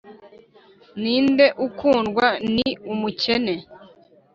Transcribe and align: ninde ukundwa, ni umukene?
ninde 1.01 1.45
ukundwa, 1.67 2.27
ni 2.55 2.67
umukene? 2.93 3.55